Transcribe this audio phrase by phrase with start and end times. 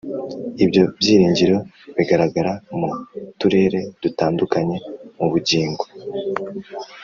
[0.63, 1.57] ibyo byiringiro
[1.95, 2.89] bigaragara mu
[3.39, 4.77] turere dutandukanye
[5.17, 5.83] mu bugingo